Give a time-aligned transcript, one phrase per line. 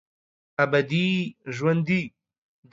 [0.63, 1.07] ابدي
[1.55, 2.01] ژوندي